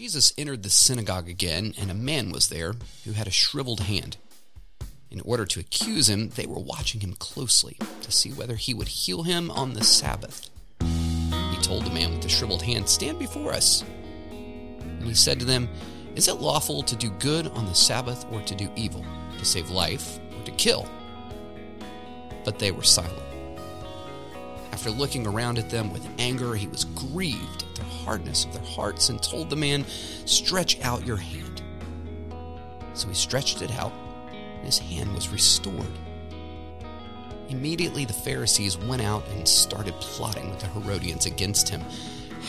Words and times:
Jesus 0.00 0.32
entered 0.38 0.62
the 0.62 0.70
synagogue 0.70 1.28
again, 1.28 1.74
and 1.78 1.90
a 1.90 1.94
man 1.94 2.30
was 2.30 2.48
there 2.48 2.72
who 3.04 3.12
had 3.12 3.26
a 3.26 3.30
shriveled 3.30 3.80
hand. 3.80 4.16
In 5.10 5.20
order 5.26 5.44
to 5.44 5.60
accuse 5.60 6.08
him, 6.08 6.30
they 6.30 6.46
were 6.46 6.58
watching 6.58 7.02
him 7.02 7.12
closely 7.12 7.76
to 8.00 8.10
see 8.10 8.30
whether 8.30 8.54
he 8.54 8.72
would 8.72 8.88
heal 8.88 9.24
him 9.24 9.50
on 9.50 9.74
the 9.74 9.84
Sabbath. 9.84 10.48
He 10.80 11.58
told 11.60 11.84
the 11.84 11.92
man 11.92 12.12
with 12.12 12.22
the 12.22 12.30
shriveled 12.30 12.62
hand, 12.62 12.88
Stand 12.88 13.18
before 13.18 13.52
us. 13.52 13.84
And 14.30 15.04
he 15.04 15.12
said 15.12 15.38
to 15.40 15.44
them, 15.44 15.68
Is 16.16 16.28
it 16.28 16.40
lawful 16.40 16.82
to 16.82 16.96
do 16.96 17.10
good 17.18 17.48
on 17.48 17.66
the 17.66 17.74
Sabbath 17.74 18.24
or 18.32 18.40
to 18.40 18.54
do 18.54 18.70
evil, 18.76 19.04
to 19.38 19.44
save 19.44 19.68
life 19.68 20.18
or 20.34 20.42
to 20.46 20.52
kill? 20.52 20.88
But 22.46 22.58
they 22.58 22.70
were 22.70 22.84
silent. 22.84 23.29
After 24.80 24.92
looking 24.92 25.26
around 25.26 25.58
at 25.58 25.68
them 25.68 25.92
with 25.92 26.08
anger, 26.18 26.54
he 26.54 26.66
was 26.66 26.84
grieved 26.84 27.64
at 27.64 27.74
the 27.74 27.84
hardness 27.84 28.46
of 28.46 28.54
their 28.54 28.64
hearts 28.64 29.10
and 29.10 29.22
told 29.22 29.50
the 29.50 29.56
man, 29.56 29.84
Stretch 30.24 30.80
out 30.80 31.06
your 31.06 31.18
hand. 31.18 31.62
So 32.94 33.06
he 33.08 33.12
stretched 33.12 33.60
it 33.60 33.70
out, 33.72 33.92
and 34.32 34.64
his 34.64 34.78
hand 34.78 35.12
was 35.12 35.28
restored. 35.28 35.98
Immediately 37.50 38.06
the 38.06 38.14
Pharisees 38.14 38.78
went 38.78 39.02
out 39.02 39.28
and 39.28 39.46
started 39.46 39.92
plotting 40.00 40.48
with 40.48 40.60
the 40.60 40.68
Herodians 40.68 41.26
against 41.26 41.68
him, 41.68 41.82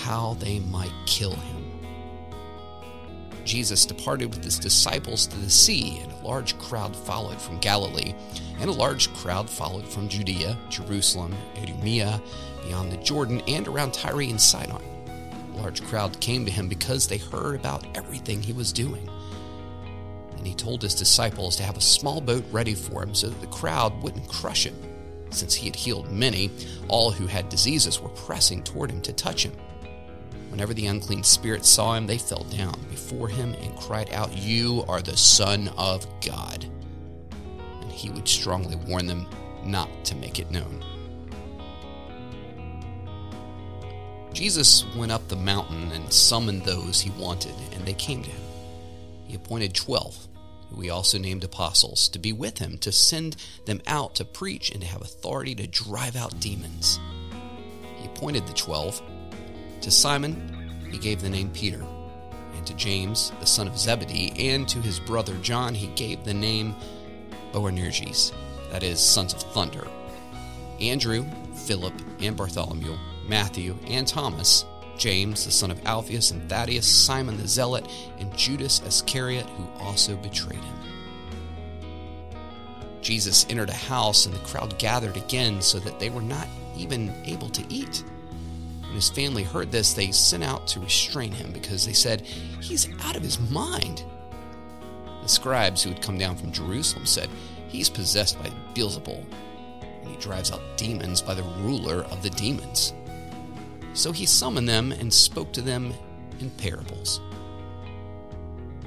how 0.06 0.36
they 0.36 0.60
might 0.60 0.94
kill 1.06 1.36
him. 1.36 1.71
Jesus 3.46 3.86
departed 3.86 4.30
with 4.30 4.44
his 4.44 4.60
disciples 4.60 5.28
to 5.28 5.38
the 5.38 5.50
sea, 5.50 6.00
and 6.02 6.12
a 6.12 6.28
large 6.28 6.58
crowd 6.60 6.96
followed 6.96 7.42
from 7.42 7.60
Galilee, 7.60 8.14
and 8.60 8.70
a 8.70 8.74
large 8.74 9.14
crowd 9.14 9.50
followed 9.50 9.88
from 9.88 10.08
Judea, 10.08 10.58
Jerusalem, 10.70 11.36
Idumea, 11.62 12.22
beyond 12.64 12.92
the 12.92 12.98
Jordan, 12.98 13.42
and 13.48 13.68
around 13.68 13.94
Tyre 13.94 14.22
and 14.22 14.40
Sidon. 14.40 14.82
A 15.54 15.58
large 15.58 15.84
crowd 15.84 16.20
came 16.20 16.46
to 16.46 16.52
him 16.52 16.68
because 16.68 17.08
they 17.08 17.18
heard 17.18 17.56
about 17.56 17.86
everything 17.98 18.42
he 18.42 18.54
was 18.54 18.72
doing. 18.72 19.10
And 20.38 20.48
he 20.48 20.56
told 20.56 20.82
his 20.82 20.96
disciples 20.96 21.56
to 21.58 21.64
have 21.64 21.78
a 21.78 21.82
small 21.82 22.22
boat 22.22 22.46
ready 22.52 22.74
for 22.74 23.04
him 23.04 23.14
so 23.14 23.30
that 23.30 23.42
the 23.42 23.48
crowd 23.48 24.02
wouldn't 24.02 24.28
crush 24.28 24.66
him. 24.66 24.76
Since 25.30 25.54
he 25.54 25.68
had 25.68 25.76
healed 25.76 26.12
many, 26.12 26.52
all 26.88 27.12
who 27.12 27.28
had 27.28 27.50
diseases 27.50 28.02
were 28.02 28.10
pressing 28.10 28.64
toward 28.64 28.92
him 28.92 29.02
to 29.02 29.14
touch 29.14 29.46
him. 29.46 29.54
Whenever 30.52 30.74
the 30.74 30.88
unclean 30.88 31.24
spirits 31.24 31.70
saw 31.70 31.96
him, 31.96 32.06
they 32.06 32.18
fell 32.18 32.44
down 32.44 32.78
before 32.90 33.30
him 33.30 33.54
and 33.62 33.76
cried 33.78 34.12
out, 34.12 34.38
You 34.38 34.84
are 34.90 35.02
the 35.02 35.16
Son 35.16 35.70
of 35.78 36.06
God. 36.20 36.66
And 37.82 37.90
he 37.90 38.10
would 38.10 38.28
strongly 38.28 38.76
warn 38.76 39.08
them 39.08 39.28
not 39.64 39.90
to 40.06 40.16
make 40.16 40.40
it 40.40 40.52
known. 40.52 40.84
Jesus 44.34 44.86
went 44.96 45.12
up 45.12 45.26
the 45.30 45.36
mountain 45.38 45.92
and 45.94 46.12
summoned 46.12 46.64
those 46.64 47.00
he 47.00 47.12
wanted, 47.12 47.56
and 47.72 47.86
they 47.86 47.94
came 47.94 48.22
to 48.22 48.30
him. 48.30 48.42
He 49.28 49.36
appointed 49.36 49.74
twelve, 49.74 50.18
who 50.70 50.82
he 50.82 50.90
also 50.90 51.18
named 51.18 51.46
apostles, 51.46 52.10
to 52.10 52.20
be 52.20 52.34
with 52.34 52.58
him, 52.58 52.78
to 52.80 52.92
send 52.92 53.38
them 53.66 53.82
out 53.88 54.16
to 54.16 54.26
preach 54.26 54.72
and 54.72 54.82
to 54.82 54.88
have 54.88 55.02
authority 55.02 55.56
to 55.56 55.68
drive 55.68 56.18
out 56.18 56.42
demons. 56.42 57.00
He 57.98 58.06
appointed 58.08 58.48
the 58.48 58.54
twelve 58.54 59.02
to 59.82 59.92
Simon, 59.92 60.36
he 60.92 60.98
gave 60.98 61.22
the 61.22 61.30
name 61.30 61.50
Peter, 61.52 61.84
and 62.56 62.68
to 62.68 62.74
James, 62.76 63.32
the 63.40 63.46
son 63.46 63.68
of 63.68 63.78
Zebedee, 63.78 64.34
and 64.52 64.68
to 64.70 64.80
his 64.80 65.00
brother 65.00 65.36
John, 65.42 65.74
he 65.74 65.88
gave 65.88 66.24
the 66.24 66.34
name 66.34 66.76
Boanerges, 67.52 68.32
that 68.72 68.84
is, 68.84 69.00
sons 69.00 69.34
of 69.34 69.42
thunder. 69.42 69.88
Andrew, 70.80 71.26
Philip, 71.66 71.94
and 72.20 72.36
Bartholomew, 72.36 72.98
Matthew, 73.28 73.76
and 73.88 74.08
Thomas, 74.08 74.66
James, 74.98 75.46
the 75.46 75.52
son 75.52 75.72
of 75.72 75.84
Alphaeus, 75.86 76.32
and 76.32 76.48
Thaddeus, 76.48 76.86
Simon 76.86 77.38
the 77.38 77.48
Zealot, 77.48 77.88
and 78.20 78.36
Judas 78.38 78.82
Iscariot, 78.86 79.48
who 79.48 79.68
also 79.80 80.16
betrayed 80.18 80.64
him. 80.64 80.76
Jesus 83.02 83.48
entered 83.50 83.70
a 83.70 83.74
house, 83.74 84.26
and 84.26 84.36
the 84.36 84.40
crowd 84.40 84.78
gathered 84.78 85.18
again 85.18 85.62
so 85.62 85.80
that 85.80 86.00
they 86.00 86.10
were 86.10 86.22
not 86.22 86.48
even 86.78 87.14
able 87.26 87.50
to 87.50 87.64
eat. 87.68 88.04
When 88.92 88.98
his 88.98 89.10
family 89.10 89.44
heard 89.44 89.72
this, 89.72 89.94
they 89.94 90.12
sent 90.12 90.44
out 90.44 90.68
to 90.68 90.82
restrain 90.82 91.32
him 91.32 91.54
because 91.54 91.86
they 91.86 91.94
said, 91.94 92.24
He's 92.60 92.90
out 93.06 93.16
of 93.16 93.24
his 93.24 93.40
mind. 93.50 94.04
The 95.22 95.30
scribes 95.30 95.82
who 95.82 95.92
had 95.92 96.02
come 96.02 96.18
down 96.18 96.36
from 96.36 96.52
Jerusalem 96.52 97.06
said, 97.06 97.30
He's 97.70 97.90
possessed 97.90 98.38
by 98.44 98.50
Beelzebul, 98.74 99.24
and 100.02 100.10
he 100.10 100.18
drives 100.18 100.52
out 100.52 100.60
demons 100.76 101.22
by 101.22 101.34
the 101.34 101.44
ruler 101.62 102.04
of 102.12 102.22
the 102.22 102.32
demons. 102.32 102.92
So 103.94 104.12
he 104.12 104.26
summoned 104.26 104.68
them 104.68 104.92
and 104.92 105.14
spoke 105.14 105.54
to 105.54 105.62
them 105.62 105.94
in 106.42 106.50
parables. 106.50 107.22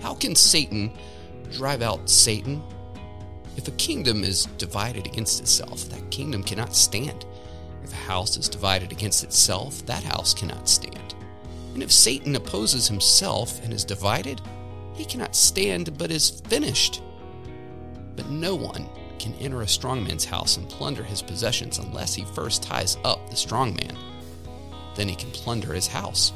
How 0.02 0.12
can 0.12 0.36
Satan 0.36 0.92
drive 1.50 1.80
out 1.80 2.10
Satan? 2.10 2.62
If 3.56 3.68
a 3.68 3.72
kingdom 3.78 4.22
is 4.22 4.44
divided 4.58 5.06
against 5.06 5.40
itself, 5.40 5.88
that 5.88 6.10
kingdom 6.10 6.42
cannot 6.42 6.76
stand. 6.76 7.24
If 7.84 7.92
a 7.92 7.96
house 7.96 8.36
is 8.38 8.48
divided 8.48 8.92
against 8.92 9.24
itself, 9.24 9.84
that 9.86 10.02
house 10.02 10.32
cannot 10.32 10.68
stand. 10.68 11.14
And 11.74 11.82
if 11.82 11.92
Satan 11.92 12.34
opposes 12.34 12.88
himself 12.88 13.62
and 13.62 13.72
is 13.72 13.84
divided, 13.84 14.40
he 14.94 15.04
cannot 15.04 15.36
stand 15.36 15.98
but 15.98 16.10
is 16.10 16.40
finished. 16.46 17.02
But 18.16 18.30
no 18.30 18.54
one 18.54 18.88
can 19.18 19.34
enter 19.34 19.62
a 19.62 19.68
strong 19.68 20.02
man's 20.02 20.24
house 20.24 20.56
and 20.56 20.68
plunder 20.68 21.02
his 21.02 21.20
possessions 21.20 21.78
unless 21.78 22.14
he 22.14 22.24
first 22.24 22.62
ties 22.62 22.96
up 23.04 23.28
the 23.28 23.36
strong 23.36 23.74
man. 23.74 23.96
Then 24.94 25.08
he 25.08 25.14
can 25.14 25.30
plunder 25.30 25.74
his 25.74 25.88
house. 25.88 26.32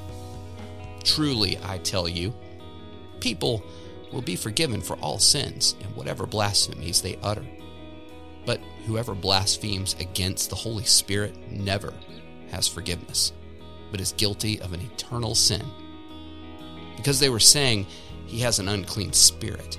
Truly, 1.05 1.59
I 1.63 1.79
tell 1.79 2.09
you, 2.09 2.35
people 3.21 3.63
will 4.13 4.23
be 4.23 4.37
forgiven 4.37 4.81
for 4.81 4.97
all 4.97 5.19
sins 5.19 5.77
and 5.83 5.95
whatever 5.97 6.27
blasphemies 6.27 7.01
they 7.01 7.19
utter. 7.23 7.45
But 8.49 8.63
whoever 8.87 9.15
blasphemes 9.15 9.95
against 10.01 10.49
the 10.49 10.57
Holy 10.57 10.85
Spirit 10.85 11.37
never 11.51 11.93
has 12.51 12.67
forgiveness, 12.67 13.35
but 13.91 14.01
is 14.01 14.13
guilty 14.13 14.59
of 14.63 14.73
an 14.73 14.81
eternal 14.81 15.35
sin. 15.35 15.67
Because 16.97 17.21
they 17.21 17.29
were 17.29 17.41
saying 17.41 17.87
he 18.25 18.39
has 18.39 18.59
an 18.59 18.69
unclean 18.69 19.13
spirit. 19.13 19.77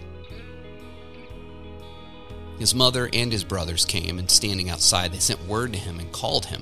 His 2.60 2.76
mother 2.76 3.10
and 3.12 3.32
his 3.32 3.44
brothers 3.44 3.86
came, 3.86 4.20
and 4.20 4.30
standing 4.30 4.70
outside, 4.70 5.14
they 5.14 5.18
sent 5.18 5.48
word 5.48 5.74
to 5.74 5.80
him 5.80 6.00
and 6.00 6.12
called 6.12 6.46
him. 6.46 6.62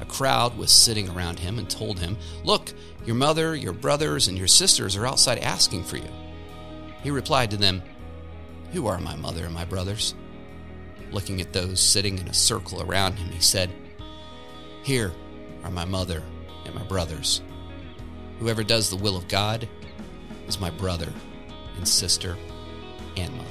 A 0.00 0.06
crowd 0.06 0.58
was 0.58 0.72
sitting 0.72 1.08
around 1.08 1.38
him 1.38 1.60
and 1.60 1.70
told 1.70 2.00
him, 2.00 2.16
Look, 2.42 2.72
your 3.06 3.14
mother, 3.14 3.54
your 3.54 3.72
brothers, 3.72 4.26
and 4.26 4.36
your 4.36 4.48
sisters 4.48 4.96
are 4.96 5.06
outside 5.06 5.38
asking 5.38 5.84
for 5.84 5.98
you. 5.98 6.10
He 7.04 7.12
replied 7.12 7.52
to 7.52 7.56
them, 7.56 7.80
Who 8.72 8.88
are 8.88 8.98
my 8.98 9.14
mother 9.14 9.44
and 9.44 9.54
my 9.54 9.64
brothers? 9.64 10.16
Looking 11.10 11.40
at 11.40 11.52
those 11.52 11.80
sitting 11.80 12.18
in 12.18 12.28
a 12.28 12.34
circle 12.34 12.82
around 12.82 13.14
him, 13.14 13.30
he 13.30 13.40
said, 13.40 13.70
Here 14.82 15.12
are 15.64 15.70
my 15.70 15.84
mother 15.84 16.22
and 16.64 16.74
my 16.74 16.82
brothers. 16.82 17.42
Whoever 18.38 18.62
does 18.62 18.90
the 18.90 18.96
will 18.96 19.16
of 19.16 19.28
God 19.28 19.68
is 20.46 20.60
my 20.60 20.70
brother 20.70 21.12
and 21.76 21.88
sister 21.88 22.36
and 23.16 23.34
mother. 23.36 23.48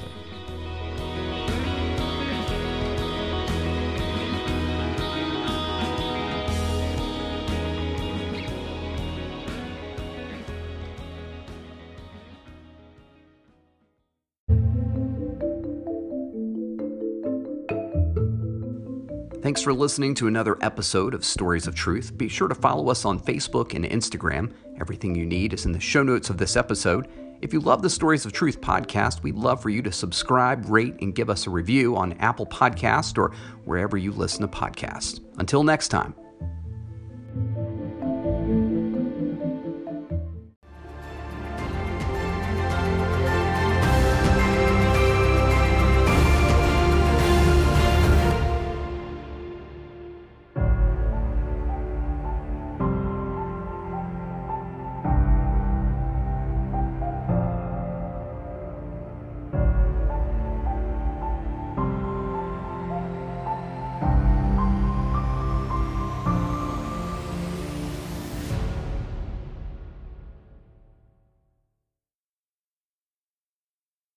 Thanks 19.47 19.61
for 19.61 19.73
listening 19.73 20.13
to 20.15 20.27
another 20.27 20.57
episode 20.59 21.13
of 21.13 21.23
Stories 21.23 21.67
of 21.67 21.73
Truth. 21.73 22.17
Be 22.17 22.27
sure 22.27 22.49
to 22.49 22.53
follow 22.53 22.89
us 22.89 23.05
on 23.05 23.17
Facebook 23.17 23.75
and 23.75 23.85
Instagram. 23.85 24.51
Everything 24.77 25.15
you 25.15 25.25
need 25.25 25.53
is 25.53 25.65
in 25.65 25.71
the 25.71 25.79
show 25.79 26.03
notes 26.03 26.29
of 26.29 26.37
this 26.37 26.57
episode. 26.57 27.07
If 27.41 27.53
you 27.53 27.61
love 27.61 27.81
the 27.81 27.89
Stories 27.89 28.25
of 28.25 28.33
Truth 28.33 28.59
podcast, 28.59 29.23
we'd 29.23 29.35
love 29.35 29.61
for 29.61 29.69
you 29.69 29.81
to 29.83 29.91
subscribe, 29.93 30.65
rate, 30.67 30.95
and 30.99 31.15
give 31.15 31.29
us 31.29 31.47
a 31.47 31.49
review 31.49 31.95
on 31.95 32.11
Apple 32.19 32.45
Podcast 32.45 33.17
or 33.17 33.31
wherever 33.63 33.95
you 33.95 34.11
listen 34.11 34.41
to 34.41 34.49
podcasts. 34.49 35.21
Until 35.37 35.63
next 35.63 35.87
time. 35.87 36.13